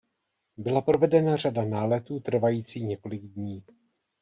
Byla 0.57 0.81
provedena 0.81 1.35
řada 1.37 1.65
náletů 1.65 2.19
trvající 2.19 2.83
několik 2.83 3.21
dní. 3.21 3.63